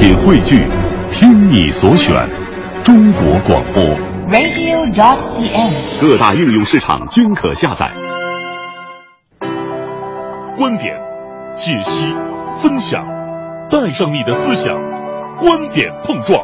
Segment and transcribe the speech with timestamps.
[0.00, 0.66] 品汇聚，
[1.12, 2.26] 听你所选，
[2.82, 3.84] 中国广播。
[4.30, 6.00] radio.cn。
[6.00, 7.92] 各大应用市场均可下载。
[10.56, 10.96] 观点、
[11.54, 12.14] 解析、
[12.56, 13.04] 分享，
[13.68, 14.72] 带上你的思想，
[15.38, 16.42] 观点碰撞。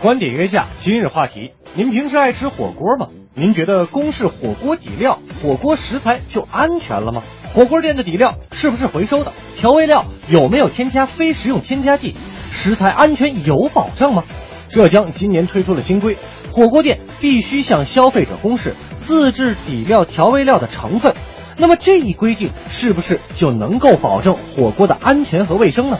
[0.00, 3.08] 观点约架，今日话题：您平时爱吃火锅吗？
[3.38, 7.22] 您觉得公示火锅底料、火锅食材就安全了吗？
[7.54, 9.32] 火锅店的底料是不是回收的？
[9.56, 12.16] 调味料有没有添加非食用添加剂？
[12.50, 14.24] 食材安全有保障吗？
[14.68, 16.16] 浙江今年推出了新规，
[16.50, 21.14] 火锅店必须向消费者公示自制底料、调味料的成分。
[21.58, 25.98] 那么这一规定是不是就能够保证火锅的安全和卫生呢？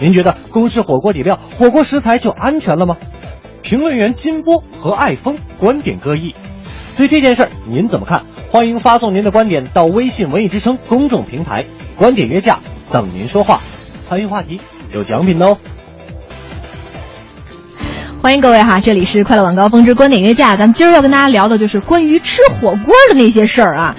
[0.00, 2.96] 您觉得公示火锅底料、火锅食材就安全了吗？
[3.62, 6.34] 评论员金波和爱峰观点各异，
[6.98, 8.24] 对这件事儿您怎么看？
[8.50, 12.58] 欢迎发送您的观点到微信“文艺之声”公众平台，观点约架
[12.90, 13.60] 等您说话，
[14.02, 14.60] 参与话题
[14.92, 15.56] 有奖品哦。
[18.20, 23.94] 欢迎各位哈，这里是快乐晚高峰之观点约架，咱们今儿要跟大家聊的就是关于吃火锅的那些事儿啊。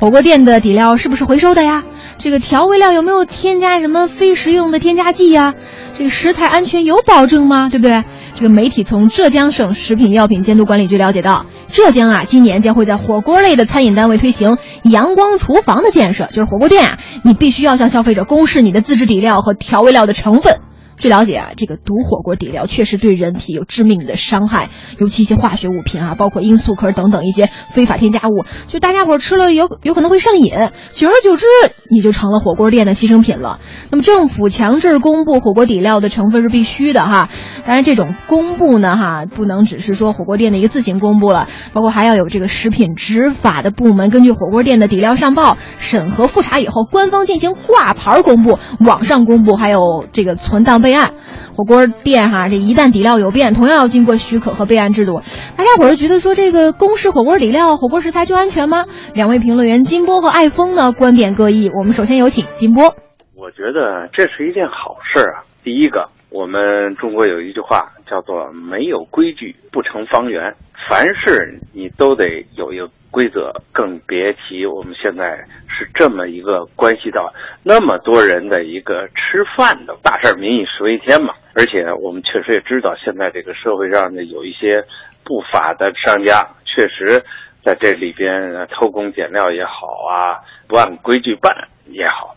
[0.00, 1.84] 火锅店的底料是不是回收的呀？
[2.18, 5.54] 这个调味料有没有添加什么非食用的添加剂呀？
[5.96, 7.68] 这个食材安全有保证吗？
[7.70, 8.02] 对不对？
[8.34, 20.58] 这个媒体从浙江省食品药品监督管理局了解到，浙江啊，今年将会在火锅类的餐饮单位推行阳光厨房的建设，就是火锅店啊，你必须要向消费者公示你的自制底料和调味料的成分。
[21.00, 30.52] 据了解啊，这个毒火锅底料确实对人体有致命的伤害，尤其一些化学物品啊，包括罂粟壳等等一些非法添加物，就大家伙吃了有有可能会上瘾，
[30.92, 31.46] 久而久之
[31.90, 33.60] 你就成了火锅店的牺牲品了。
[33.90, 37.30] 那么政府强制公布火锅底料的成分是必须的哈，
[37.66, 50.89] 当然这种公布呢哈，不能只是说火锅店的一个自行公布了，包括还要有这个食品执法的部门根据火锅店的底料上报审核复查以后，官方进行挂牌公布、网上公布，还有这个存档备。
[50.90, 51.12] 备案，
[51.56, 55.22] 火锅店哈，这一旦底料有变，同样要经过许可和备案制度。
[55.56, 58.86] 大家伙儿觉得说这个公式火锅底料、火锅食材就安全吗？
[59.14, 61.70] 两位评论员金波和爱峰呢，观点各异。
[61.70, 62.96] 我们首先有请金波。
[63.36, 65.46] 我觉得这是一件好事啊。
[65.62, 70.54] 第一个，我们中国有一句话叫做“没有规矩不成方圆”，
[70.88, 77.28] 凡事你都得有一个规则，更别提我们现在是这么一个关系到
[77.64, 81.34] 那么多人的一个吃饭的大事儿，民以食为天嘛。
[81.56, 84.84] 而且我们确实也知道，现在这个社会上呢有一些
[85.24, 87.20] 不法的商家，确实
[87.64, 90.38] 在这里边偷工减料也好啊，
[90.68, 91.52] 不按规矩办
[91.86, 92.36] 也好。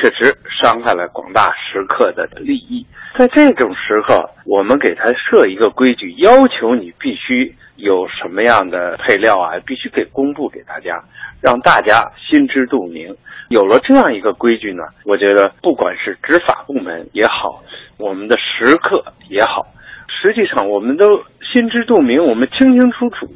[0.00, 2.86] 确实伤害了广大食客的利益。
[3.18, 11.02] 在这种时候，我们给他设一个规矩，要求你必须有什么样的配料啊，必须给公布给大家，
[11.42, 13.14] 让大家心知肚明。
[13.48, 17.60] 有了这样一个规矩呢，我觉得不管是执法部门也好，
[17.98, 19.66] 我们的食客也好，
[20.06, 21.04] 实际上我们都
[21.52, 23.26] 心知肚明，我们清清楚楚。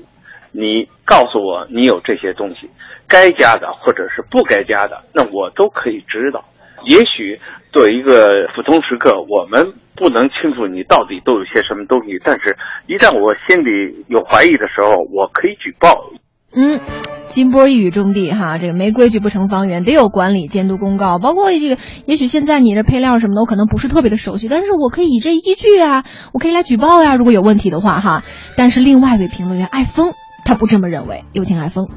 [0.54, 2.68] 你告诉我你有这些东西，
[3.12, 6.42] 该加的或者是不该加的，那我都可以知道。
[6.84, 7.38] 也许
[7.70, 12.56] 作为一个普通食客，我们不能清楚你到底都有些什么东西，但是
[12.86, 16.10] 一旦我心里有怀疑的时候，我可以举报。
[16.54, 16.80] 嗯，
[17.26, 21.18] 金波一语中的哈，这个没规矩不成方圆，得有管理监督公告。
[21.18, 28.22] 包括这个，也许现在你这配料什么的，我可能不是特别的熟悉，但是我可以以这依据啊，我可以来举报呀，如果有问题的话哈。
[28.56, 30.12] 但是另外一位评论员艾峰，
[30.44, 31.24] 他不这么认为。
[31.32, 31.88] 有请艾峰。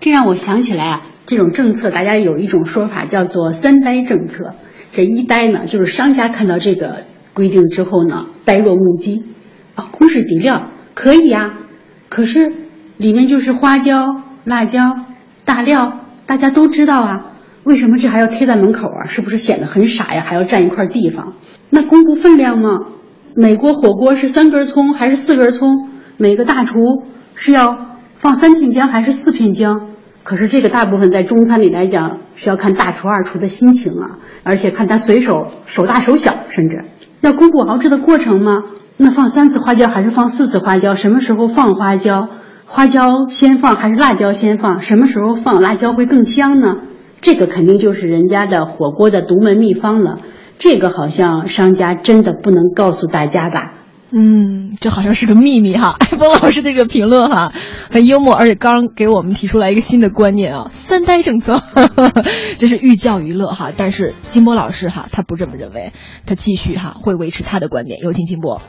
[0.00, 4.54] 这让我想起来啊，这种政策大家有一种说法叫做“三呆政策”。
[4.92, 9.24] 这一呆呢，就是商家看到这个规定之后呢，呆若木鸡
[9.74, 11.58] 啊，公示底料可以呀，
[12.08, 12.52] 可是
[12.96, 14.06] 里面就是花椒、
[14.44, 14.96] 辣椒、
[15.44, 19.04] 大料，大家都知道啊，为什么这还要贴在门口啊？
[19.06, 20.22] 是不是显得很傻呀？
[20.26, 21.34] 还要占一块地方？
[21.68, 22.70] 那公布分量吗？
[23.36, 25.90] 美国火锅是三根葱还是四根葱？
[26.16, 26.78] 每个大厨
[27.36, 27.89] 是要
[28.20, 29.86] 放三片姜还是四片姜？
[30.24, 36.84] 可是这个大部分在中餐里来讲是要看大厨二厨的心情啊，而且看他随手手大手小，甚至
[37.22, 38.58] 要公布熬制的过程吗？
[38.98, 40.92] 那放三次花椒还是放四次花椒？
[40.92, 42.28] 什么时候放花椒？
[42.66, 44.80] 花椒先放还是辣椒先放？
[44.82, 46.74] 什么时候放辣椒会更香呢？
[47.22, 50.18] 这个肯定就是人家的火锅的独门秘方了。
[50.58, 53.72] 这个好像商家真的不能告诉大家吧？
[54.12, 55.96] 嗯，这好像是个秘密哈。
[56.10, 57.52] 艾峰老师这个评论哈，
[57.90, 61.58] 很幽默，而且刚给我们提出来一个新的观念啊，三呆政策，
[62.58, 63.70] 这是寓教于乐哈。
[63.76, 65.92] 但是金波老师哈，他不这么认为，
[66.26, 68.00] 他继续哈会维持他的观点。
[68.00, 68.60] 有请金波。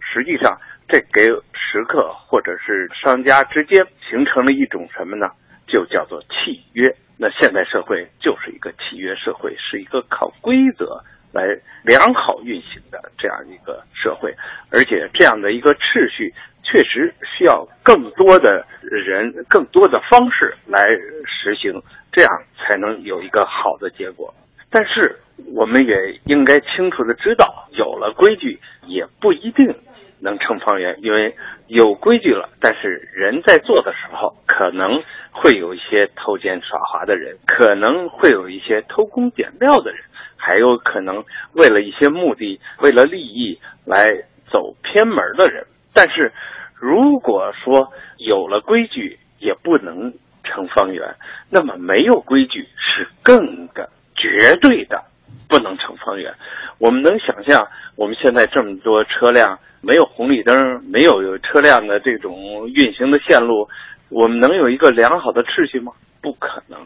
[0.00, 0.58] 实际上，
[0.88, 5.26] 这给食客或者是商家之间形成了一种什么呢？
[5.66, 6.96] 就叫做契约。
[7.18, 11.02] 那现代社会就是一个契约社会，是一个靠规则
[11.36, 11.44] 来
[11.84, 14.34] 良好运行的这样一个社会，
[14.72, 20.88] 而且这样的一个秩序确实需要更多的人、更多的方式来
[21.26, 24.34] 实行，这样才能有一个好的结果。
[24.70, 25.16] 但是
[25.54, 29.74] 我们也应该清楚的知道，有了规矩也不一定
[30.18, 31.36] 能成方圆，因为
[31.68, 35.02] 有规矩了，但是人在做的时候可能。
[35.38, 40.00] 会有一些偷奸耍滑的人，可能会有一些偷工减料的人，
[40.36, 41.24] 还有可能
[41.54, 44.06] 为了一些目的、为了利益来
[44.50, 45.66] 走偏门的人。
[45.94, 46.32] 但是，
[46.74, 50.12] 如果说有了规矩也不能
[50.44, 51.02] 成方圆，
[51.50, 55.02] 那么没有规矩是更的绝对的
[55.48, 56.32] 不能成方圆。
[56.78, 57.66] 我们能想象，
[57.96, 60.54] 我们现在这么多车辆，没有红绿灯，
[60.84, 63.66] 没有车辆的这种运行的线路。
[64.10, 65.92] 我们能有一个良好的秩序吗？
[66.20, 66.78] 不可能，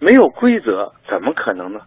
[0.00, 1.80] 没有规则怎么可能呢？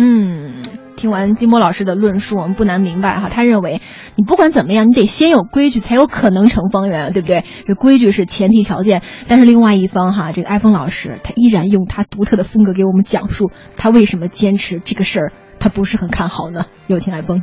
[0.00, 0.62] 嗯，
[0.94, 3.80] 听完金波老师的论述，我们不难明白哈，他认为
[4.14, 7.44] 你不管怎么样，你得先有规矩，才有可能成方圆，对不对？
[7.66, 9.02] 这规矩是前提条件。
[9.26, 16.66] 但是另外一方哈，这个艾峰老师他依然用他独特的风格给我们讲述他为什么坚持这个事儿，他不是很看好呢？
[16.86, 17.42] 有请艾峰。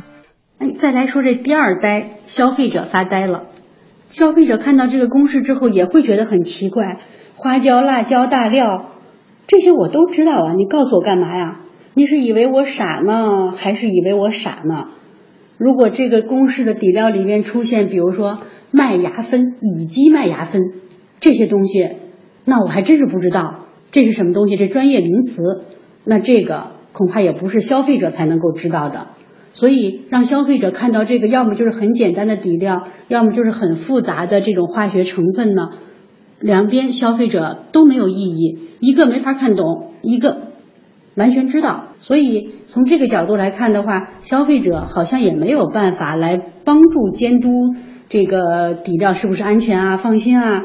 [0.58, 3.42] 哎，再来说这第二呆，消费者发呆了。
[4.06, 7.00] 消费者看到这个公式之后也会觉得很奇怪，
[7.34, 8.66] 花椒、辣椒、大料，
[9.46, 11.60] 这些我都知道啊，你告诉我干嘛呀？
[11.98, 14.88] 你是以为我傻呢，还是以为我傻呢？
[15.56, 18.40] 如果这个公式的底料里面出现，比如说
[18.70, 20.60] 麦芽酚、乙基麦芽酚
[21.20, 21.92] 这些东西，
[22.44, 25.42] 那我还真是不知道这是什么东西，这专业名词，
[26.04, 29.06] 那这个恐怕也不是消费者才能够知道的。
[29.54, 35.62] 所以让消费者看到这个，要么就是很简单的底料，要么就是很复杂的这种化学成分呢，
[36.40, 40.48] 两边消费者都没有意义，一个没法看懂，一个
[41.14, 41.85] 完全知道。
[42.06, 47.74] 所以从这个角度来看的话，消费者好像也没有办法来帮助监督
[48.08, 50.62] 这个底料是不是安全啊，放心啊。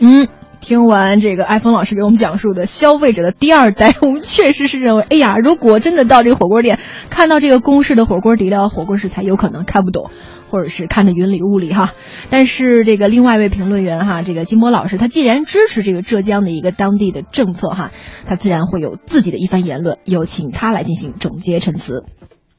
[0.00, 0.26] 嗯。
[0.60, 6.78] 听完这个艾峰老师给我们讲述的消费者的第二代，我们确实是认为， 哎呀，如果真的到这个火锅店
[7.10, 10.10] 看到这个公式的火锅底料、火锅食材，有可能看不懂，
[10.50, 11.92] 或者是看得云里雾里哈。
[12.30, 17.92] 但是这个另外一位评论员哈，这个金波老师，他既然支持这个浙江的一个当地的政策哈，
[18.26, 22.04] 他自然会有自己的一番言论，有请他来进行总结陈词。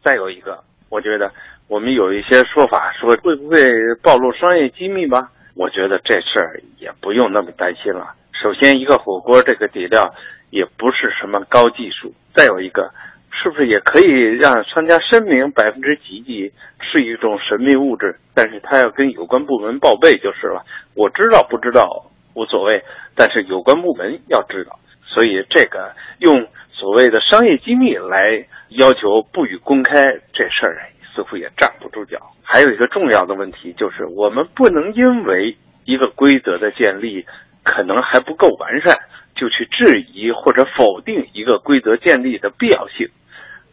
[0.04, 1.32] 再有一个，我觉得
[1.68, 3.68] 我们有一些说法说会不会
[4.02, 5.32] 暴露商业机密吧？
[5.58, 8.14] 我觉得这事儿也不用那么担心了。
[8.32, 10.14] 首先，一个火锅这个底料
[10.52, 12.14] 也不是什么高技术。
[12.30, 12.92] 再有一个，
[13.32, 14.08] 是不是也可以
[14.40, 18.20] 让商家声明百分之几几是一种神秘物质？
[18.36, 20.64] 但是他要跟有关部门报备就是了。
[20.94, 22.06] 我知道不知道
[22.36, 22.84] 无所谓，
[23.16, 24.78] 但是有关部门要知道。
[25.02, 30.04] 所以这个用所谓的商业机密来要求不予公开
[30.34, 30.86] 这事儿。
[31.18, 32.20] 似乎也站不住脚。
[32.44, 37.26] 还有一个重要的问题就是，我们不能因为一个规则的建立
[37.64, 38.96] 可能还不够完善，
[39.36, 43.10] 就去质疑或者否定一个规则建立的必要性。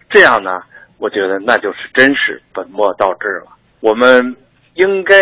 [0.09, 0.63] 这样呢，
[0.97, 3.53] 我觉得那就是真是本末倒置了。
[3.81, 4.35] 我们
[4.77, 5.15] 应该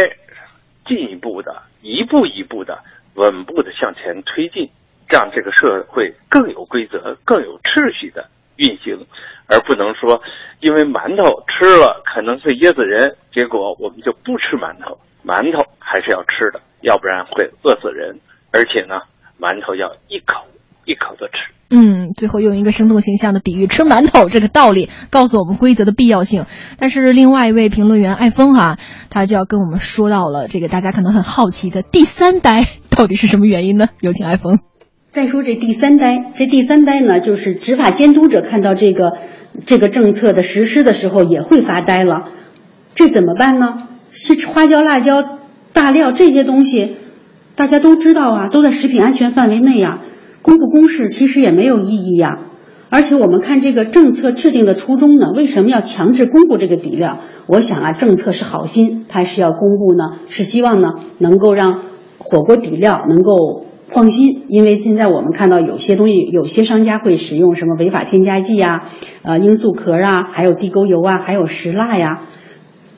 [0.87, 2.79] 进一步的、一步一步的、
[3.15, 4.71] 稳步的向前推进，
[5.11, 8.25] 让这个社会更有规则、更有秩序的
[8.59, 8.97] 运行。
[9.49, 10.23] 而不能说，
[10.61, 14.99] 因为馒头吃了可能会噎死人，结果我们就不吃馒头。
[15.25, 18.19] 馒头还是要吃的，要不然会饿死人。
[18.51, 19.01] 而且呢，
[19.41, 20.45] 馒头要一口
[20.85, 21.53] 一口的吃。
[21.71, 26.45] 嗯，最后用一个生动形象的比喻，吃馒头这个道理，告诉我们规则的必要性。
[26.79, 28.77] 但是另外一位评论员艾峰哈，
[29.09, 33.87] 他就要跟我们说到了这个大家可能很好奇的第三呆到底是什么原因呢？
[34.03, 34.59] 有请艾峰。
[35.11, 39.17] 再说这第三呆，这第三呆呢，就是执法监督者看到这个
[39.67, 42.31] 这个政策的实施的时候也会发呆了，
[42.95, 43.89] 这怎么办呢？
[44.11, 45.23] 是花椒、辣椒、
[45.73, 46.97] 大料这些东西，
[47.55, 50.01] 大家都知道啊，都在食品安全范围内呀，
[50.43, 52.41] 公布公示其实也没有意义呀。
[52.91, 57.21] 而且我们看这个政策制定的初衷呢，为什么要强制公布这个底料？
[57.47, 61.83] 我想啊，政策是好心，它是要公布呢，是希望呢能够让
[62.19, 63.67] 火锅底料能够。
[63.93, 68.89] 放心，因为现在我们看到有些东西，有些商家会使用什么违法添加剂呀，
[69.23, 72.23] 呃，罂粟壳啊，还有地沟油啊，还有石蜡呀，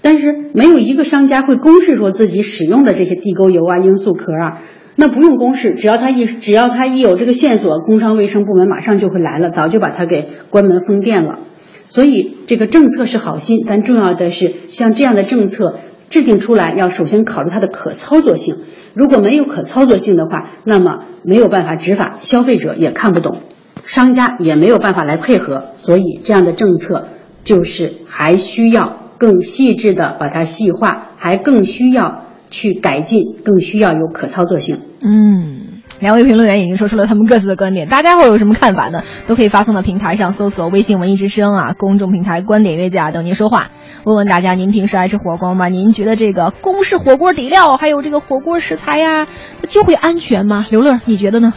[0.03, 4.63] 但是没有一个商家会公示说自己使用的这些地沟油啊、罂粟壳啊，
[4.97, 11.41] 那不用公示，只要他一只要他一有这个线索，工商卫生部门马上就会来了，早就把他给关门封店了。
[11.89, 15.77] 所以这个政策是好心，但重要的是像这样的政策
[16.11, 18.59] 制定出来要首先考虑它的可操作性。
[18.95, 23.41] 如果没有可操作性的话，那么没有办法执法，消费者也看不懂，
[23.85, 25.65] 商家也没有办法来配合。
[25.77, 27.09] 所以这样的政策
[27.43, 34.81] 就是还需要更细致的把它细化，还更需要去改进，更需要有可操作性。
[35.01, 35.54] 嗯。
[36.01, 39.03] 两位评论员已经说出了他们各自的观点，大家伙有什么看法呢？
[39.27, 43.71] 都可以发送到平台上搜索微信“文艺之声”啊，公众平台“观点约架”等您说话。
[44.05, 45.69] 问问大家，您平时爱吃火锅吗？
[45.69, 49.27] 您觉得这个公式火锅底料还有这个火锅食材呀，
[49.61, 50.67] 它就会安全吗？
[50.71, 51.53] 刘乐，你觉得呢？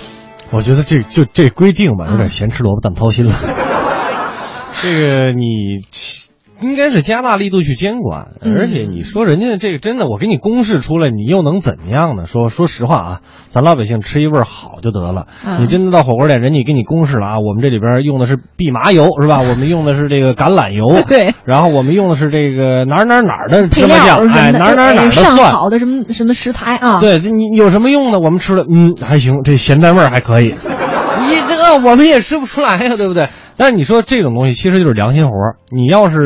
[0.54, 3.34] 我觉得这就这规定吧，有点咸吃萝卜淡操心了。
[4.82, 5.86] 这个你。
[6.62, 12.26] 应该是加大力度去监管，而且你说人家这个真的，我给你公示出来，你又能怎样呢？
[12.26, 15.28] 说说实话啊，咱老百姓吃一味好就得了。
[15.60, 19.42] 你真的到火锅店，人家给你公示了啊，我们这里边用的是蓖麻油是吧？
[19.48, 21.34] 我们用的是这个橄榄油， 对。
[21.46, 27.00] 然后我们用的是这个哪哪哪的芝麻酱，哎，哪哪哪的上好的什么什么食材啊？
[27.00, 28.20] 对，你有什么用呢？
[28.20, 30.56] 我们吃了，嗯，还行，这咸淡味还可以。
[31.68, 33.28] 那我们也吃不出来呀，对不对？
[33.58, 35.34] 但是你说这种东西其实就是良心活
[35.70, 36.18] 你要是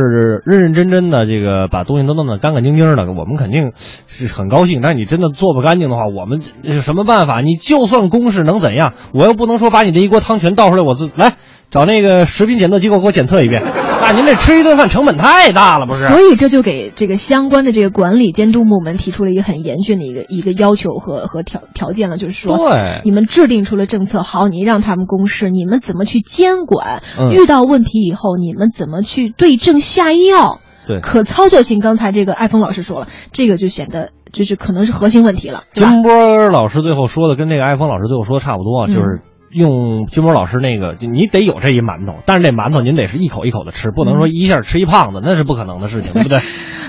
[0.46, 4.82] 认认真真的这个把东西都弄得干干净净的，我们肯定是很高兴。
[4.84, 7.42] 但是你真的做不干净的话，我们有什么办法？
[7.42, 8.94] 你就算公示能怎样？
[9.16, 11.34] 我又不能说把你这一锅汤全倒出来，我自来
[11.72, 13.64] 找那个食品检测机构给我检测一遍。
[14.02, 16.08] 那您这吃一顿饭成本太大了，不是？
[16.08, 27.04] 所以这就给这个相关的这个管理监督部门提出了一个很严峻的一个一个要求和和条条件了，就是说，对，你们制定出了政策，好，你让他们公示，你们怎么去监管？
[27.32, 30.60] 遇到问题以后，你们怎么去对症下药？
[30.88, 35.64] 对，可操作性，刚才这个艾峰老师说了，这个就显得就是可能是核心问题了。
[35.74, 39.22] 金波老师最后说的跟那个艾峰老师最后说的差不多，就是。
[39.54, 46.40] 用金波老师那个，你得有这一馒头，但是这馒头您得是一口一口的吃，不能说一下吃一胖子，那是不可能的事情， 对不对？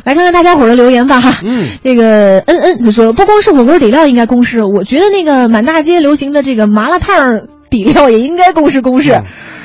[0.04, 1.40] 来看看大家伙的留言吧，哈。
[1.44, 7.24] 嗯，这个恩恩他说，不光是火锅底料应该公示，我觉得那个满大街流行的这个麻辣烫
[7.70, 9.16] 底料也应该公示公示。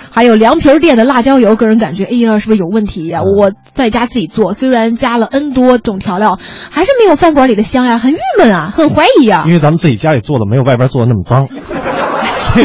[0.10, 3.22] 还有凉皮店的辣椒油，个人感觉，哎呀，是不是有问题呀？
[3.22, 6.40] 我在家自己做，虽然加了 N 多种调料，
[6.72, 9.44] 还是没有饭馆里的香呀，很郁闷啊，很怀疑啊。
[9.46, 11.48] 因为咱们自己家里做的没有外边做的那么脏。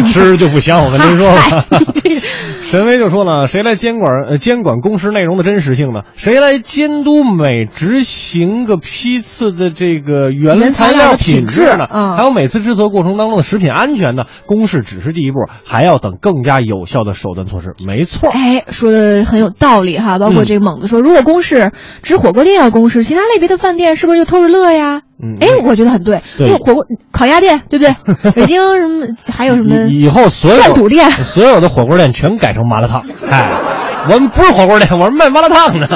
[0.04, 1.64] 吃就不香，我跟您说吧。
[2.60, 6.02] 神威就说呢，谁来监管呃监管公示内容的真实性呢？
[6.14, 11.86] 谁来监督每执行个批次的这个原材料品质呢？
[12.16, 14.24] 还有每次制作过程当中的食品安全呢？
[14.46, 17.74] 公示只是第一步，还要等更加有效的手段措施。
[17.86, 20.18] 没错，哎，说的很有道理哈。
[20.18, 21.72] 包括这个猛子说，如果公示
[22.02, 25.02] 只火锅店要公示，其他类别的饭店是不是就偷着乐呀？
[25.40, 26.22] 哎，我觉得很对。
[26.36, 27.94] 对，火锅烤鸭店，对不对？
[28.32, 29.88] 北京什么还有什么？
[29.90, 33.04] 以后所有涮土店，所有的火锅店全改成麻辣烫。
[33.30, 33.50] 哎，
[34.12, 35.88] 我们不是火锅店，我们卖麻辣烫的。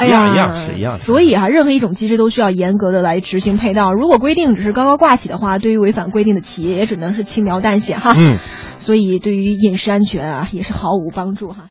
[0.00, 0.92] 一样一样是一样。
[0.92, 3.92] 所以啊，任何一种机制都需要严格的来执行配套。
[3.92, 8.14] 如果规定只是高高挂起的话，对于违反规定的企业也只能是轻描淡写哈。
[8.16, 8.38] 嗯。
[8.78, 11.64] 所以对于饮食安全啊，也是毫无帮助哈。